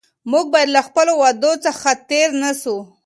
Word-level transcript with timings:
موږ 0.31 0.45
باید 0.53 0.69
له 0.75 0.81
خپلو 0.87 1.11
وعدو 1.17 1.51
څخه 1.65 1.89
تېر 2.09 2.27
نه 2.43 2.51
شو. 2.61 2.77